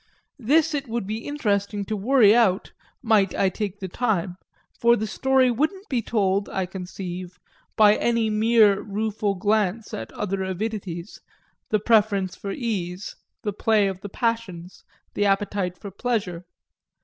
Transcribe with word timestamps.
This 0.39 0.73
it 0.73 0.87
would 0.87 1.05
be 1.05 1.27
interesting 1.27 1.85
to 1.85 1.95
worry 1.95 2.35
out, 2.35 2.71
might 3.03 3.35
I 3.35 3.49
take 3.49 3.79
the 3.79 3.87
time; 3.87 4.35
for 4.79 4.95
the 4.95 5.05
story 5.05 5.51
wouldn't 5.51 5.89
be 5.89 6.01
told, 6.01 6.49
I 6.49 6.65
conceive, 6.65 7.37
by 7.75 7.95
any 7.97 8.27
mere 8.27 8.81
rueful 8.81 9.35
glance 9.35 9.93
at 9.93 10.11
other 10.13 10.39
avidities, 10.41 11.19
the 11.69 11.77
preference 11.77 12.35
for 12.35 12.49
ease, 12.51 13.15
the 13.43 13.53
play 13.53 13.87
of 13.87 14.01
the 14.01 14.09
passions, 14.09 14.83
the 15.13 15.25
appetite 15.27 15.77
for 15.77 15.91
pleasure. 15.91 16.45